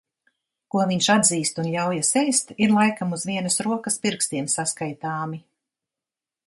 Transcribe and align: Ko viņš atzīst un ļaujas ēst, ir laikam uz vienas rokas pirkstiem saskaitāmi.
Ko 0.75 0.79
viņš 0.91 1.09
atzīst 1.15 1.61
un 1.63 1.67
ļaujas 1.75 2.09
ēst, 2.21 2.55
ir 2.67 2.73
laikam 2.79 3.15
uz 3.19 3.27
vienas 3.33 3.63
rokas 3.69 4.03
pirkstiem 4.07 4.53
saskaitāmi. 4.59 5.45